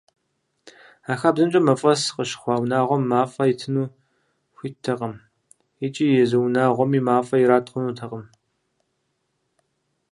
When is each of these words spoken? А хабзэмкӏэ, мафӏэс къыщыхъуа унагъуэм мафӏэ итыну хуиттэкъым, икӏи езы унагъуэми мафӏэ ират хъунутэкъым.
А 1.11 1.13
хабзэмкӏэ, 1.21 1.61
мафӏэс 1.65 2.01
къыщыхъуа 2.15 2.55
унагъуэм 2.61 3.03
мафӏэ 3.09 3.43
итыну 3.51 3.93
хуиттэкъым, 4.55 5.13
икӏи 5.85 6.05
езы 6.21 6.37
унагъуэми 6.45 6.99
мафӏэ 7.07 7.35
ират 7.43 7.65
хъунутэкъым. 7.71 8.23